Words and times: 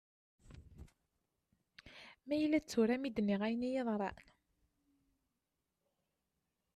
Ma 2.25 2.35
yella 2.41 2.59
d 2.61 2.65
tura 2.65 2.95
mi 2.97 3.09
d-nniɣ 3.11 3.41
ayen 3.43 3.67
iyi-yeḍran. 3.67 4.17